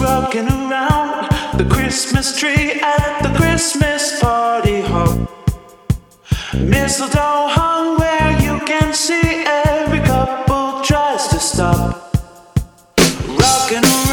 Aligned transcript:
rocking 0.00 0.48
around 0.48 1.28
the 1.58 1.66
Christmas 1.70 2.38
tree 2.38 2.80
at 2.80 3.20
the 3.22 3.32
Christmas 3.36 4.18
party 4.20 4.80
hop. 4.80 5.18
Mistletoe 6.54 7.48
hung 7.48 7.98
where 7.98 8.40
you 8.40 8.58
can 8.66 8.94
see 8.94 9.44
every 9.46 10.00
couple 10.00 10.82
tries 10.82 11.28
to 11.28 11.38
stop. 11.38 12.16
Rocking 13.28 13.84
around. 13.84 14.09